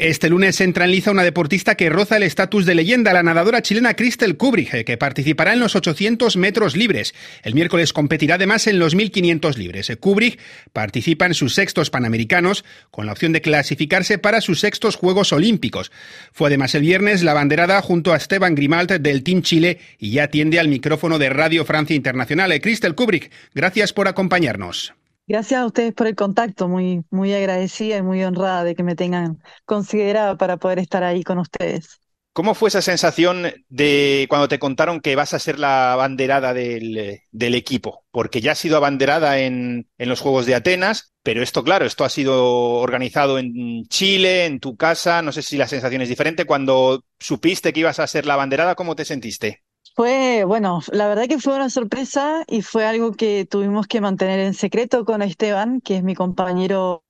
[0.00, 3.60] Este lunes entra en liza una deportista que roza el estatus de leyenda, la nadadora
[3.60, 7.14] chilena Crystal Kubrick, que participará en los 800 metros libres.
[7.42, 9.92] El miércoles competirá además en los 1500 libres.
[10.00, 10.40] Kubrick
[10.72, 15.92] participa en sus sextos panamericanos con la opción de clasificarse para sus sextos Juegos Olímpicos.
[16.32, 20.24] Fue además el viernes la banderada junto a Esteban Grimalt del Team Chile y ya
[20.24, 22.58] atiende al micrófono de Radio Francia Internacional.
[22.62, 24.94] Crystal Kubrick, gracias por acompañarnos.
[25.30, 28.96] Gracias a ustedes por el contacto, muy, muy agradecida y muy honrada de que me
[28.96, 32.00] tengan considerada para poder estar ahí con ustedes.
[32.32, 37.20] ¿Cómo fue esa sensación de cuando te contaron que vas a ser la abanderada del,
[37.30, 38.04] del equipo?
[38.10, 42.04] Porque ya has sido abanderada en, en, los Juegos de Atenas, pero esto, claro, esto
[42.04, 45.22] ha sido organizado en Chile, en tu casa.
[45.22, 46.44] No sé si la sensación es diferente.
[46.44, 49.62] Cuando supiste que ibas a ser la abanderada, ¿cómo te sentiste?
[49.94, 54.40] Fue, bueno, la verdad que fue una sorpresa y fue algo que tuvimos que mantener
[54.40, 57.04] en secreto con Esteban, que es mi compañero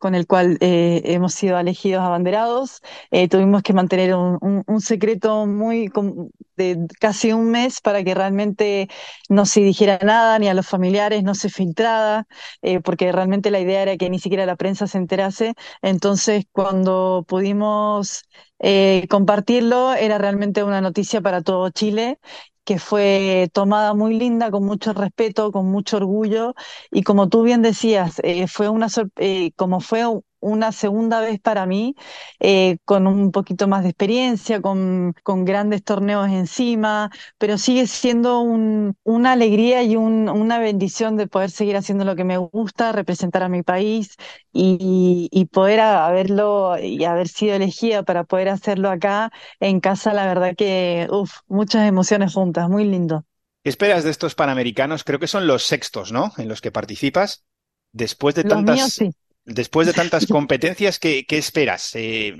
[0.00, 2.80] con el cual eh, hemos sido elegidos abanderados.
[3.10, 5.90] Eh, tuvimos que mantener un, secreto muy
[6.56, 8.88] de casi un mes para que realmente
[9.28, 12.26] no se dijera nada, ni a los familiares, no se filtrara,
[12.62, 15.54] eh, porque realmente la idea era que ni siquiera la prensa se enterase.
[15.82, 18.24] Entonces, cuando pudimos
[18.58, 22.18] eh, compartirlo, era realmente una noticia para todo Chile
[22.64, 26.54] que fue tomada muy linda, con mucho respeto, con mucho orgullo,
[26.90, 30.04] y como tú bien decías, eh, fue una eh, como fue
[30.40, 31.94] una segunda vez para mí,
[32.40, 38.40] eh, con un poquito más de experiencia, con, con grandes torneos encima, pero sigue siendo
[38.40, 42.92] un, una alegría y un, una bendición de poder seguir haciendo lo que me gusta,
[42.92, 44.16] representar a mi país
[44.52, 50.26] y, y poder haberlo y haber sido elegida para poder hacerlo acá en casa, la
[50.26, 53.24] verdad que, uff, muchas emociones juntas, muy lindo.
[53.62, 55.04] ¿Qué esperas de estos Panamericanos?
[55.04, 56.32] Creo que son los sextos, ¿no?
[56.38, 57.44] En los que participas.
[57.92, 58.76] Después de Los tantas...
[58.76, 59.10] míos sí.
[59.44, 61.90] Después de tantas competencias, ¿qué, qué esperas?
[61.94, 62.36] Eh,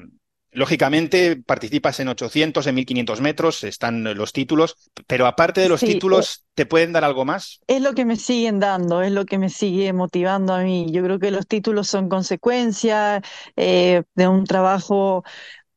[0.53, 4.77] lógicamente participas en 800, en 1500 metros, están los títulos,
[5.07, 7.63] pero aparte de los Sí, eh, títulos, ¿te pueden dar algo más?
[7.67, 10.91] Es lo que me siguen dando, es lo que me sigue motivando a mí.
[10.93, 13.23] Yo creo que los títulos son consecuencia
[13.57, 15.23] eh, de un trabajo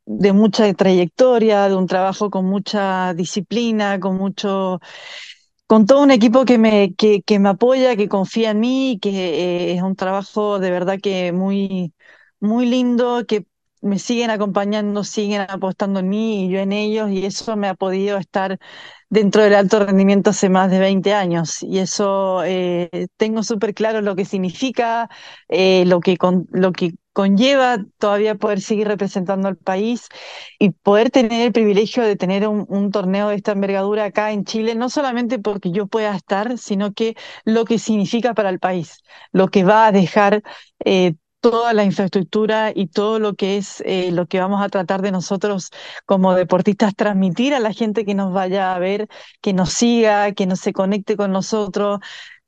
[0.06, 4.81] de mucha trayectoria, de un trabajo con mucha disciplina, con mucho,
[5.74, 9.10] con todo un equipo que me, que, que me apoya, que confía en mí, que
[9.72, 11.94] eh, es un trabajo de verdad que muy,
[12.40, 13.48] muy lindo, que
[13.84, 17.76] me siguen acompañando, siguen apostando en mí y yo en ellos, y eso me ha
[17.76, 18.58] podido estar
[19.10, 21.62] dentro del alto rendimiento hace más de 20 años.
[21.62, 25.10] Y eso eh, tengo súper claro lo que significa,
[25.50, 30.08] eh, lo que, con, lo que conlleva todavía poder seguir representando al país
[30.60, 34.46] y poder tener el privilegio de tener un, un, torneo de esta envergadura acá en
[34.46, 39.04] Chile, no solamente porque yo pueda estar, sino que lo que significa para el país,
[39.32, 40.42] lo que va a dejar
[40.86, 45.02] eh, toda la infraestructura y todo lo que es eh, lo que vamos a tratar
[45.02, 45.72] de nosotros
[46.06, 49.09] como deportistas transmitir a la gente que nos vaya a ver,
[49.42, 52.00] que nos siga, que nos se conecte con nosotros,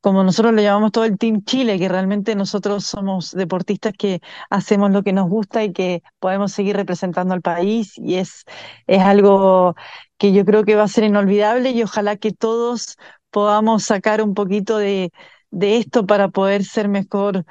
[0.01, 4.91] como nosotros lo llamamos todo el Team Chile, que realmente nosotros somos deportistas que hacemos
[4.91, 8.45] lo que nos gusta y que podemos seguir representando al país y es,
[8.88, 9.75] es algo
[10.17, 12.97] que yo creo que va a ser inolvidable y ojalá que todos
[13.31, 15.12] podamos sacar un poquito de,
[15.51, 17.44] de esto para poder ser mejor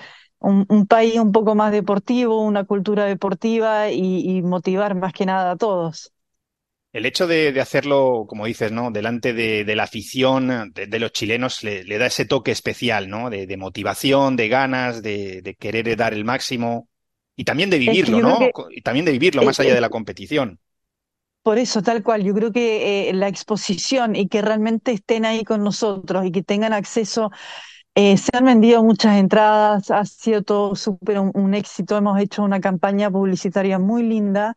[0.44, 5.26] un, un, país un poco más deportivo, una cultura deportiva y, y motivar más que
[5.26, 6.12] nada a todos.
[6.92, 8.92] El hecho de, de, hacerlo, como dices, ¿no?
[8.92, 13.08] Delante de, de la afición de, de los chilenos le, le, da ese toque especial,
[13.08, 13.30] ¿no?
[13.30, 16.88] De, motivación, de ganas, de, querer dar el máximo
[17.34, 18.38] y también de vivirlo, ¿no?
[18.38, 20.60] Que, y también de vivirlo más allá de la competición.
[21.42, 25.42] Por eso, tal cual, yo creo que eh, la exposición y que realmente estén ahí
[25.42, 27.32] con nosotros y que tengan acceso
[27.94, 31.96] eh, se han vendido muchas entradas, ha sido todo súper un, éxito.
[31.96, 34.54] Hemos hecho una campaña publicitaria muy linda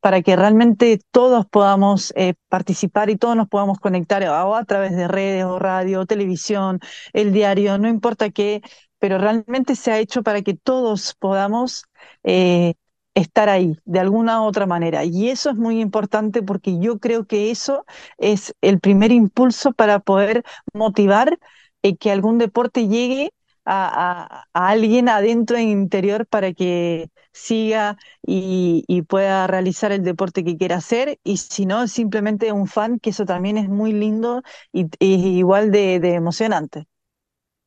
[0.00, 5.06] para que realmente todos podamos eh, participar y todos nos podamos conectar a través de
[5.08, 6.80] redes o radio, o televisión,
[7.12, 8.62] el diario, no importa qué,
[8.98, 11.84] pero realmente se ha hecho para que todos podamos
[12.24, 12.74] eh,
[13.14, 15.04] estar ahí de alguna u otra manera.
[15.04, 17.84] Y eso es muy importante porque yo creo que eso
[18.18, 21.38] es el primer impulso para poder motivar
[21.82, 23.32] eh, que algún deporte llegue
[23.64, 27.96] a, a, alguien adentro en interior para que siga
[28.26, 32.98] y, y, pueda realizar el deporte que quiera hacer y si no simplemente un fan
[32.98, 34.42] que eso también es muy lindo
[34.72, 36.86] y, igual de, de, emocionante.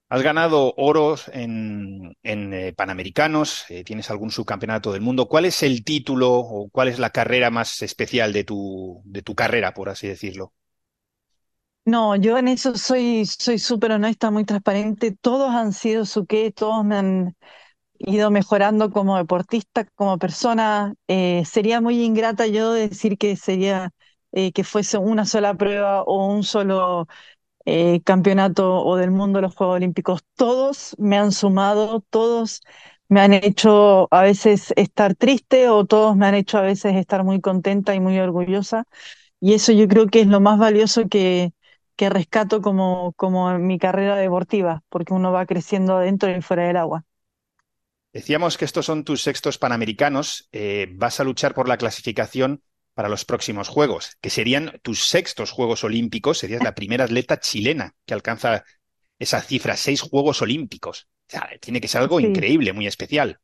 [0.07, 5.27] Has ganado oros en, en eh, Panamericanos, eh, tienes algún subcampeonato del mundo.
[5.27, 9.33] ¿Cuál es el título o cuál es la carrera más especial de tu, de tu
[9.33, 10.53] carrera, por así decirlo?
[11.85, 15.11] No, yo en eso soy soy súper honesta, muy transparente.
[15.21, 17.35] Todos han sido su qué, todos me han
[17.99, 20.95] ido mejorando como deportista, como persona.
[21.07, 23.91] Eh, sería muy ingrata yo decir que sería
[24.33, 27.07] eh, que fuese una sola prueba o un solo
[27.65, 30.21] eh, campeonato o del mundo los Juegos Olímpicos.
[30.35, 32.61] Todos me han sumado, todos
[33.09, 37.23] me han hecho a veces estar triste o todos me han hecho a veces estar
[37.23, 38.85] muy contenta y muy orgullosa.
[39.41, 41.53] Y eso yo creo que es lo más valioso que,
[41.95, 46.67] que rescato como, como en mi carrera deportiva, porque uno va creciendo dentro y fuera
[46.67, 47.05] del agua.
[48.13, 50.47] Decíamos que estos son tus sextos panamericanos.
[50.51, 52.63] Eh, vas a luchar por la clasificación
[52.93, 56.37] para los próximos Juegos, que serían tus sextos Juegos Olímpicos.
[56.39, 58.63] Serías la primera atleta chilena que alcanza
[59.19, 61.07] esa cifra, seis Juegos Olímpicos.
[61.29, 62.21] O sea, tiene que ser algo Sí.
[62.21, 63.39] increíble, muy especial.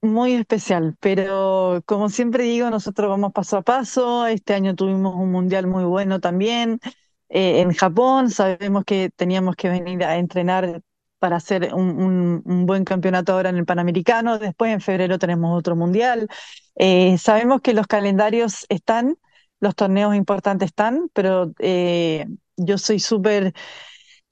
[0.00, 4.26] Muy especial, pero como siempre digo, nosotros vamos paso a paso.
[4.28, 6.78] Este año tuvimos un mundial muy bueno también
[7.28, 8.30] eh, en Japón.
[8.30, 10.80] Sabemos que teníamos que venir a entrenar
[11.18, 14.38] para hacer un, un- un buen campeonato ahora en el Panamericano.
[14.38, 16.28] Después en febrero tenemos otro mundial.
[16.76, 19.16] Eh, sabemos que los calendarios están,
[19.60, 22.26] los torneos importantes están, pero eh,
[22.56, 23.52] yo soy súper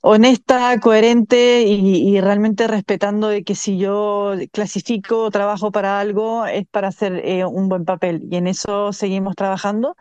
[0.00, 6.46] honesta, coherente y, y realmente respetando de que si yo clasifico o trabajo para algo
[6.46, 9.96] es para hacer eh, un buen papel y en eso seguimos trabajando.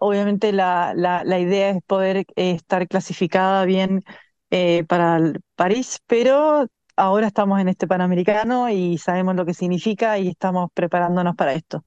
[0.00, 4.02] Obviamente la, la, la idea es poder eh, estar clasificada bien
[4.50, 6.66] eh, para el París, pero
[6.96, 11.84] ahora estamos en este Panamericano y sabemos lo que significa y estamos preparándonos para esto.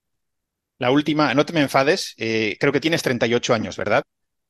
[0.78, 4.04] La última, no te me enfades, eh, creo que tienes 38 años, ¿verdad?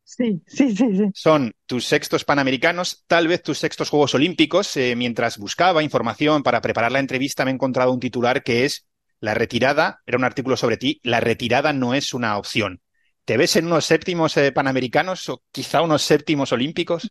[0.05, 1.13] Sí, sí, sí, sí.
[1.15, 4.75] Son tus sextos panamericanos, tal vez tus sextos Juegos Olímpicos.
[4.77, 8.85] Eh, mientras buscaba información para preparar la entrevista, me he encontrado un titular que es
[9.19, 12.81] La retirada, era un artículo sobre ti, la retirada no es una opción.
[13.25, 17.01] ¿Te ves en unos séptimos eh, panamericanos o quizá unos séptimos olímpicos?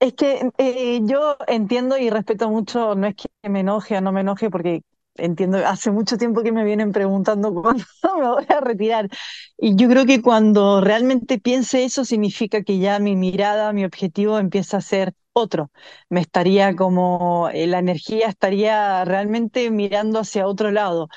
[0.00, 4.10] Es que eh, yo entiendo y respeto mucho, no es que me enoje o no
[4.12, 4.82] me enoje, porque
[5.14, 7.84] entiendo, hace mucho tiempo que me vienen preguntando cuándo
[8.18, 9.08] me voy a retirar.
[9.56, 14.38] Y yo creo que cuando realmente piense eso, significa que ya mi mirada, mi objetivo
[14.40, 15.70] empieza a ser otro.
[16.08, 21.08] Me estaría como, eh, la energía estaría realmente mirando hacia otro lado.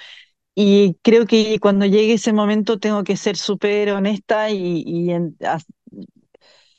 [0.55, 5.37] Y creo que cuando llegue ese momento tengo que ser súper honesta y, y en-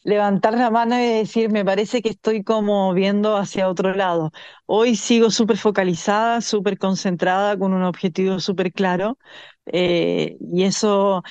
[0.05, 4.31] levantar la mano y decir, me parece que estoy como viendo hacia otro lado.
[4.67, 9.19] Hoy sigo súper focalizada, súper concentrada, con un objetivo súper claro,
[9.67, 11.23] eh, y eso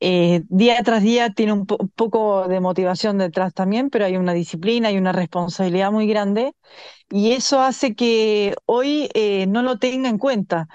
[0.00, 4.34] eh, día tras día tiene un po- poco de motivación detrás también, pero hay una
[4.34, 6.54] disciplina, hay una responsabilidad muy grande,
[7.10, 10.68] y eso hace que hoy eh, no lo tenga en cuenta.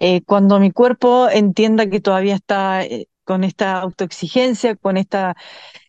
[0.00, 2.84] Eh, cuando mi cuerpo entienda que todavía está...
[2.84, 5.36] eh, con esta autoexigencia, con esta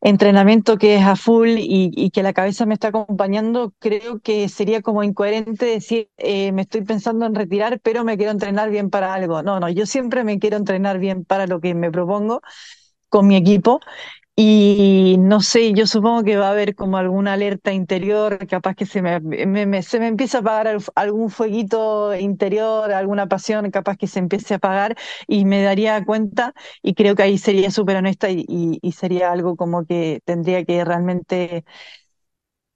[0.02, 4.50] entrenamiento que es a full y, y que la cabeza me está acompañando, creo que
[4.50, 8.90] sería como incoherente decir, eh, me estoy pensando en retirar, pero me quiero entrenar bien
[8.90, 9.44] para algo.
[9.44, 12.42] No, no, yo siempre me quiero entrenar bien para lo que me propongo
[13.10, 13.80] con mi equipo.
[14.42, 18.86] Y no sé, yo supongo que va a haber como alguna alerta interior, capaz que
[18.86, 23.70] se me, me- me- se me empieza a apagar al- algún fueguito interior, alguna pasión,
[23.70, 24.96] capaz que se empiece a apagar
[25.28, 29.86] y me daría cuenta y creo que ahí sería súper honesta y sería algo como
[29.86, 31.66] que tendría que realmente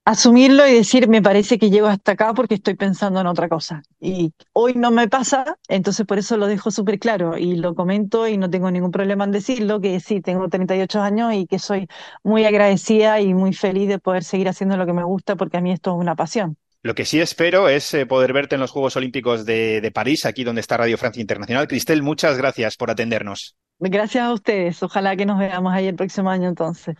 [0.05, 3.83] asumirlo y decir, me parece que llego hasta acá porque estoy pensando en otra cosa.
[3.99, 8.27] Y hoy no me pasa, entonces por eso lo dejo súper claro y lo comento
[8.27, 11.87] y no tengo ningún problema en decirlo, que sí, tengo 38 años y que soy
[12.23, 15.61] muy agradecida y muy feliz de poder seguir haciendo lo que me gusta porque a
[15.61, 16.57] mí esto es una pasión.
[16.81, 20.25] Lo que sí espero es eh, poder verte en los Juegos Olímpicos de, de París,
[20.25, 21.69] aquí donde está Radio Francia Internacional.
[21.69, 23.55] Cristel, muchas gracias por atendernos.
[23.79, 26.97] Gracias a ustedes, ojalá que nos veamos ahí el próximo año entonces.